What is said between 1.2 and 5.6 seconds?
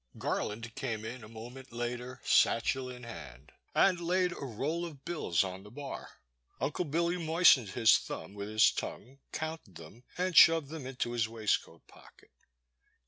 a moment later, satchel in hand, and laid a roll of bills